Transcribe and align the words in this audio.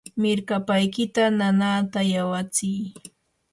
mirkapaykita 0.21 1.23
nanaata 1.37 1.99
yawatsinki. 2.13 3.05